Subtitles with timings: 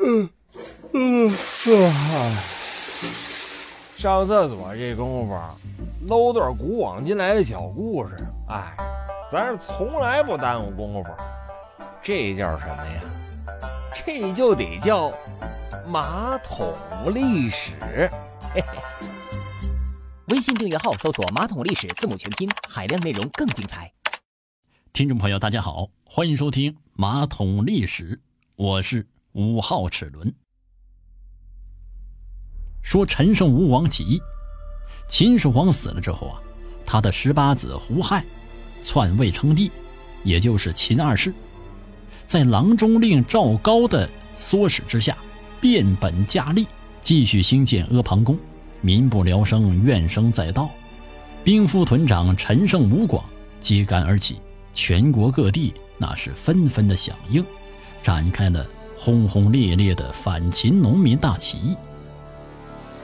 [0.00, 0.28] 嗯
[0.92, 1.30] 嗯
[1.86, 2.44] 啊！
[3.96, 5.38] 上厕所这功夫，
[6.06, 8.14] 搂段古往今来的小故事。
[8.48, 8.76] 哎，
[9.32, 11.10] 咱是从来不耽误功夫。
[12.02, 13.00] 这叫什么呀？
[13.94, 15.12] 这就得叫
[15.88, 16.74] 马桶
[17.14, 18.10] 历史。
[20.26, 23.90] 微信订阅号搜索“马桶历史”字母全拼，海量内容更精彩。
[24.92, 28.16] 听众朋友，大家好，欢迎收听《马桶历史》，
[28.58, 30.34] 我是五号齿轮。
[32.82, 34.20] 说陈胜吴王起义，
[35.08, 36.42] 秦始皇死了之后啊，
[36.84, 38.24] 他的十八子胡亥
[38.82, 39.70] 篡位称帝，
[40.24, 41.32] 也就是秦二世，
[42.26, 45.16] 在郎中令赵高的唆使之下，
[45.60, 46.66] 变本加厉，
[47.00, 48.36] 继续兴建阿房宫。
[48.80, 50.68] 民不聊生，怨声载道，
[51.44, 53.24] 兵副屯长陈胜吴广
[53.60, 54.40] 揭竿而起，
[54.74, 57.44] 全国各地那是纷纷的响应，
[58.00, 58.66] 展开了
[58.96, 61.76] 轰轰烈烈的反秦农民大起义。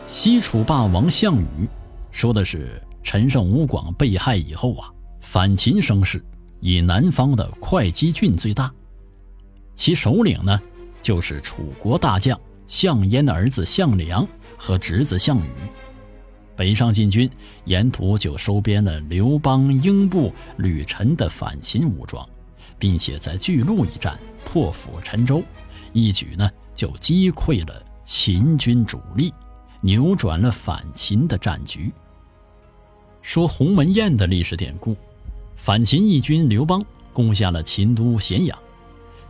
[0.09, 1.69] 西楚霸王项羽
[2.11, 6.25] 说的是陈胜吴广被害以后啊，反秦声势
[6.61, 8.73] 以南方的会稽郡最大，
[9.75, 10.61] 其首领呢
[11.03, 14.27] 就是楚国大将项燕的儿子项梁。
[14.57, 15.51] 和侄子项羽
[16.57, 17.29] 北上进军，
[17.65, 22.27] 沿途就收编了刘邦、英布、吕臣的反秦武装，
[22.85, 25.43] 并且在巨鹿一战破釜沉舟，
[25.95, 29.33] 一举呢就击溃了秦军主力，
[29.81, 31.91] 扭转了反秦的战局。
[33.23, 34.95] 说鸿门宴的历史典故，
[35.57, 38.59] 反秦义军刘邦攻下了秦都咸阳，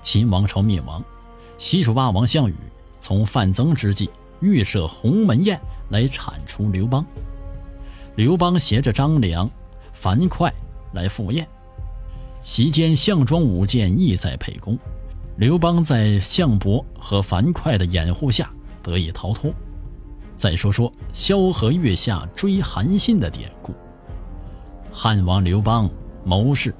[0.02, 1.00] 秦王朝灭亡，
[1.56, 2.56] 西楚霸王项羽
[2.98, 4.10] 从范增之际。
[4.40, 7.06] 预设鸿门宴来铲除刘邦。
[8.16, 9.48] 刘邦携着张良、
[9.92, 10.52] 樊哙
[10.92, 11.46] 来赴宴，
[12.44, 14.78] 席间项庄舞剑意在沛公。
[15.38, 18.50] 刘邦在项伯和樊哙的掩护下
[18.82, 19.50] 得以逃脱。
[20.36, 23.74] 再说说萧何月下追韩信的典故。
[24.92, 25.90] 汉王刘邦
[26.22, 26.72] 谋士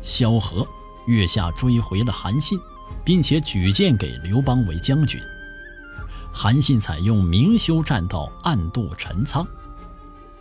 [0.00, 0.64] 萧何
[1.08, 2.56] 月下追回了韩信，
[3.04, 5.20] 并且举荐给刘邦为将军。
[6.32, 9.44] 韩信采用明修栈道，暗度陈仓，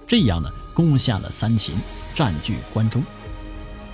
[0.06, 1.76] 这样呢，攻下了三秦，
[2.14, 3.04] 占据关中。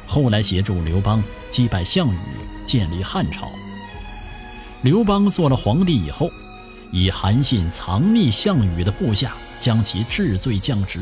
[0.08, 2.20] 后来协助刘邦击败项羽，
[2.66, 3.50] 建立汉朝。
[4.82, 6.30] 刘邦做了皇帝以后，
[6.92, 11.02] 以韩信藏匿项羽的部下，将其治罪降职。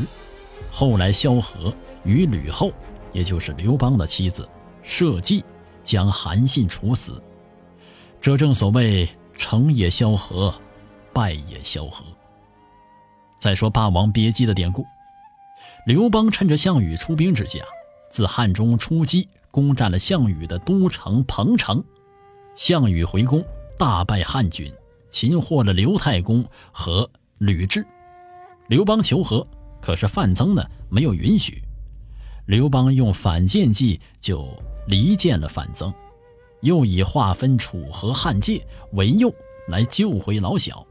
[0.72, 2.72] 后来萧何与吕后，
[3.12, 4.48] 也就是刘邦的妻子，
[4.82, 5.44] 设计
[5.84, 7.22] 将韩信处死。
[8.22, 10.54] 这正所谓成也萧何。
[11.14, 12.04] 败也萧何。
[13.38, 14.84] 再说霸王别姬的典故，
[15.86, 17.68] 刘邦趁着项羽出兵之际啊，
[18.14, 21.84] 自汉中出击，攻占了项羽的都城彭城。
[22.56, 23.44] 项羽回宫，
[23.76, 24.72] 大败汉军，
[25.10, 27.10] 擒获了刘太公和
[27.40, 27.84] 吕雉。
[28.68, 29.44] 刘邦求和，
[29.82, 31.60] 可是范增呢没有允许。
[32.46, 34.48] 刘邦用反间计，就
[34.86, 35.92] 离间了范增，
[36.62, 39.34] 又以划分楚河汉界为诱
[39.70, 40.86] 来救回老小。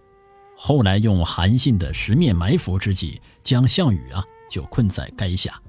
[0.57, 5.63] 后来用韩信的十面埋伏之计，将项羽啊就困在垓下。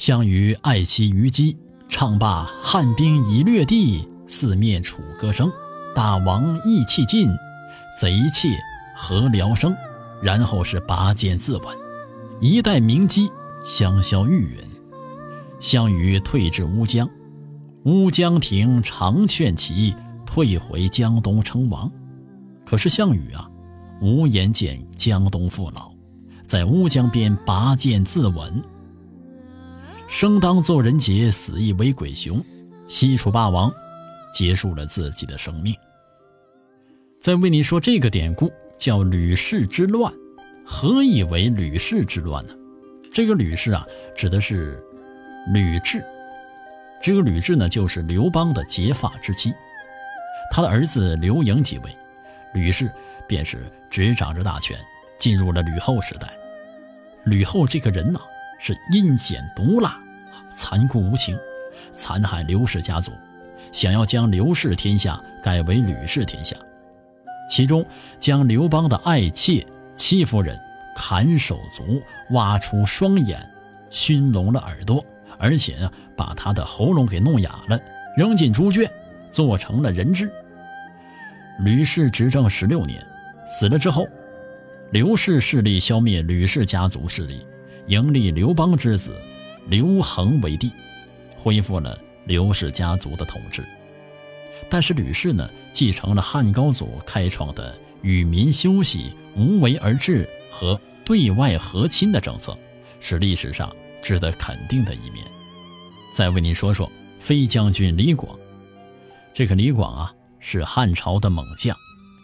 [0.00, 1.54] 项羽爱妻虞姬，
[1.86, 5.52] 唱罢汉兵已掠地，四面楚歌声。
[5.94, 7.28] 大王意气尽，
[8.00, 8.48] 贼妾
[8.96, 9.76] 何聊生？
[10.22, 11.76] 然后是拔剑自刎。
[12.40, 13.30] 一代名妓
[13.62, 14.64] 香消玉殒。
[15.60, 17.06] 项羽退至乌江，
[17.84, 19.94] 乌江亭常劝其
[20.24, 21.92] 退回江东称王。
[22.64, 23.46] 可是项羽啊。
[24.00, 25.90] 无颜见江东父老，
[26.46, 28.50] 在乌江边拔剑自刎。
[30.10, 32.44] 生当作人杰，死亦为鬼雄。
[32.88, 33.72] 西楚霸王
[34.34, 35.72] 结束了自己的生命。
[37.20, 40.12] 再为你说这个典故，叫吕氏之乱。
[40.66, 42.52] 何以为吕氏之乱呢？
[43.12, 44.84] 这个吕氏啊，指的是
[45.52, 46.02] 吕雉。
[47.00, 49.54] 这个吕雉呢，就是刘邦的结发之妻。
[50.50, 51.96] 他的儿子刘盈即位，
[52.52, 52.90] 吕氏。
[53.28, 54.76] 便是执掌着大权，
[55.16, 56.36] 进入了吕后时代。
[57.26, 58.20] 吕后这个人呢，
[58.60, 59.98] 是阴险毒辣、
[60.54, 61.36] 残酷无情，
[61.94, 63.10] 残害刘氏家族，
[63.72, 66.54] 想要将刘氏天下改为吕氏天下。
[67.48, 67.84] 其中
[68.20, 69.66] 将刘邦的爱妾
[69.96, 70.56] 戚夫人
[70.94, 73.44] 砍手足、挖出双眼、
[73.90, 75.04] 熏聋了耳朵，
[75.38, 77.80] 而且啊，把他的喉咙给弄哑了，
[78.16, 78.88] 扔进猪圈，
[79.30, 80.30] 做成了人质。
[81.60, 83.04] 吕氏执政十六年。
[83.52, 84.06] 死了之后，
[84.92, 87.44] 刘氏势力消灭吕氏家族势力，
[87.86, 89.14] 迎立刘邦之子
[89.68, 90.70] 刘恒为帝，
[91.36, 93.64] 恢复了刘氏家族的统治。
[94.68, 102.56] 但是吕氏呢，继承了汉高祖开创的与民休息、无为而治和对外和亲的政策，
[103.00, 105.24] 是历史上值得肯定的一面。
[106.14, 108.38] 再为您说说飞将军李广。
[109.32, 111.76] 这个李广啊，是汉朝的猛将，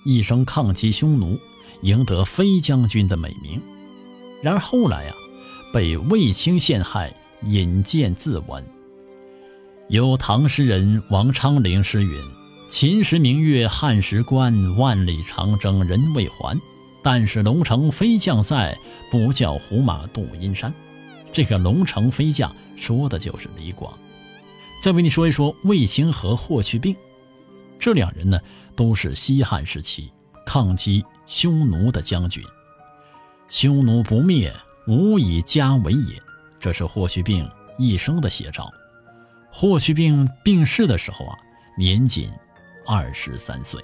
[0.05, 1.39] 一生抗击匈奴，
[1.83, 3.61] 赢得飞将军的美名。
[4.43, 5.15] 然而后来呀，
[5.73, 7.13] 被卫青陷害，
[7.45, 8.63] 引荐自刎。
[9.89, 12.21] 有唐诗人王昌龄诗云
[12.71, 16.59] ：“秦时明月汉时关，万里长征人未还。
[17.03, 18.77] 但使龙城飞将在，
[19.13, 20.73] 不教胡马度阴山。”
[21.31, 23.97] 这个龙城飞将说的就是李广。
[24.83, 26.97] 再为你说一说卫青和霍去病，
[27.79, 28.41] 这两人呢
[28.75, 30.11] 都是西汉时期
[30.45, 32.43] 抗击匈奴的将军。
[33.49, 34.53] 匈奴不灭，
[34.87, 36.21] 无以家为也，
[36.59, 37.49] 这是霍去病
[37.79, 38.71] 一生的写照。
[39.51, 41.37] 霍去病病逝的时候啊，
[41.79, 42.31] 年仅
[42.87, 43.83] 二十三岁。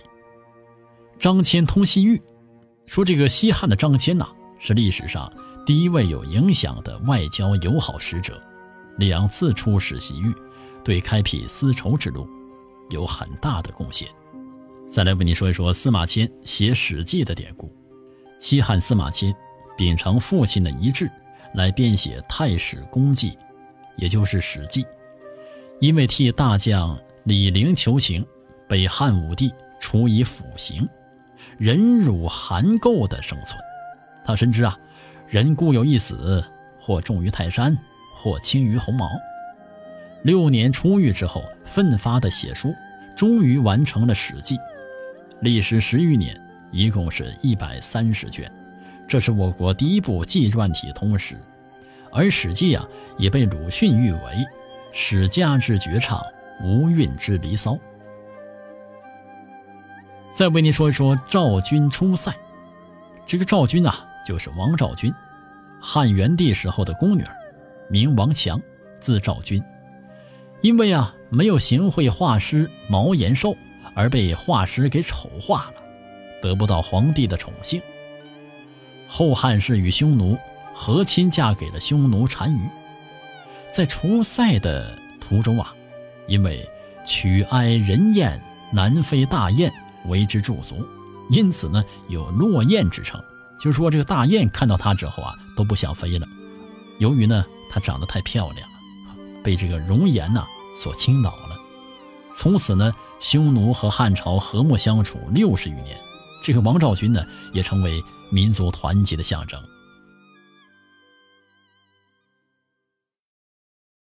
[1.18, 2.20] 张骞通西域，
[2.86, 4.26] 说这个西汉的张骞呐，
[4.58, 5.32] 是历史上
[5.64, 8.40] 第一位有影响的外交友好使者，
[8.98, 10.34] 两次出使西域，
[10.84, 12.28] 对开辟丝绸之路
[12.90, 14.08] 有很大的贡献。
[14.88, 17.74] 再来为你说一说司马迁写《史记》的典故。
[18.38, 19.34] 西汉司马迁
[19.76, 21.10] 秉承父亲的遗志，
[21.54, 23.30] 来编写《太史公记》，
[23.96, 24.82] 也就是《史记》。
[25.80, 28.24] 因为替大将李陵求情，
[28.68, 30.88] 被汉武帝处以腐刑，
[31.58, 33.60] 忍辱含垢的生存。
[34.24, 34.78] 他深知啊，
[35.26, 36.44] 人固有一死，
[36.78, 37.76] 或重于泰山，
[38.16, 39.10] 或轻于鸿毛。
[40.22, 42.72] 六年出狱之后，奋发的写书，
[43.16, 44.56] 终于完成了《史记》，
[45.40, 46.40] 历时十余年，
[46.70, 48.48] 一共是一百三十卷。
[49.06, 51.36] 这是我国第一部纪传体通史，
[52.10, 52.88] 而《史记》啊，
[53.18, 54.20] 也被鲁迅誉为。
[54.94, 56.22] 史家之绝唱，
[56.62, 57.78] 无韵之离骚。
[60.34, 62.30] 再为您说一说赵军出塞。
[63.24, 65.12] 这个赵军啊，就是王昭君，
[65.80, 67.24] 汉元帝时候的宫女，
[67.88, 68.60] 名王强，
[69.00, 69.62] 字昭君。
[70.60, 73.56] 因为啊没有行贿画师毛延寿，
[73.94, 75.74] 而被画师给丑化了，
[76.42, 77.80] 得不到皇帝的宠幸。
[79.14, 80.38] 后汉氏与匈奴
[80.72, 82.60] 和亲，嫁给了匈奴单于。
[83.70, 85.74] 在出塞的途中啊，
[86.26, 86.66] 因为
[87.04, 88.42] 曲哀人燕，
[88.72, 89.70] 南飞大雁
[90.06, 90.82] 为之驻足，
[91.28, 93.22] 因此呢有落雁之称。
[93.60, 96.26] 就是说，这个大雁看到他之后啊，都不想飞了。
[96.98, 98.66] 由于呢他长得太漂亮，
[99.44, 101.60] 被这个容颜呐所倾倒了。
[102.34, 105.98] 从此呢，匈奴和汉朝和睦相处六十余年，
[106.42, 107.24] 这个王昭君呢
[107.54, 109.62] 也成为民族团结的象征。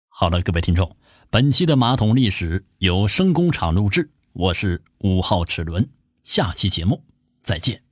[0.08, 0.96] 好了，各位听众，
[1.30, 5.88] 本期的马桶历史由声工厂录制，我是五号齿轮，
[6.22, 7.04] 下期节目
[7.42, 7.91] 再见。